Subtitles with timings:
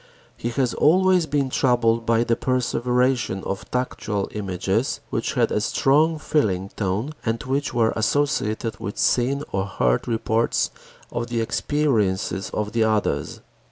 [0.35, 6.17] He has always been troubled by the "perseveration" of tactual images which had a strong
[6.17, 10.71] feeling tone and which were associated with seen or heard reports
[11.11, 13.41] of the experiences of others.